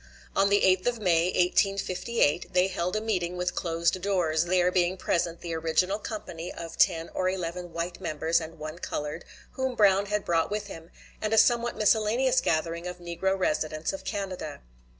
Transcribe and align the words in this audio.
On 0.35 0.49
the 0.49 0.61
8th 0.63 0.87
of 0.87 0.99
May, 0.99 1.25
1858, 1.27 2.55
they 2.55 2.69
held 2.69 2.95
a 2.95 3.01
meeting 3.01 3.37
with 3.37 3.53
closed 3.53 4.01
doors, 4.01 4.45
there 4.45 4.71
being 4.71 4.97
present 4.97 5.41
the 5.41 5.53
original 5.53 5.99
company 5.99 6.51
of 6.51 6.75
ten 6.75 7.09
or 7.13 7.29
eleven 7.29 7.71
white 7.71 8.01
members 8.01 8.41
and 8.41 8.57
one 8.57 8.79
colored, 8.79 9.23
whom 9.51 9.75
Brown 9.75 10.07
had 10.07 10.25
brought 10.25 10.49
with 10.49 10.65
him, 10.65 10.89
and 11.21 11.33
a 11.33 11.37
somewhat 11.37 11.77
miscellaneous 11.77 12.41
gathering 12.41 12.87
of 12.87 12.97
negro 12.97 13.37
residents 13.37 13.93
of 13.93 14.03
Canada. 14.03 14.61